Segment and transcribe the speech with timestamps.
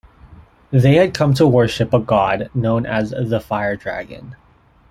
[0.71, 4.35] They had come to worship a god known as The Fire Dragon.